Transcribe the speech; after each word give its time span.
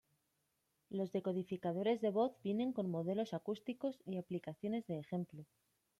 Los 0.89 1.11
decodificadores 1.11 2.01
de 2.01 2.09
voz 2.09 2.35
vienen 2.41 2.73
con 2.73 2.89
modelos 2.89 3.35
acústicos 3.35 3.99
y 4.07 4.17
aplicaciones 4.17 4.87
de 4.87 4.97
ejemplo. 4.97 5.45